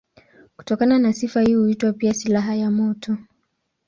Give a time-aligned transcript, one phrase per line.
[0.55, 3.17] Kutokana na sifa hii huitwa pia silaha ya moto.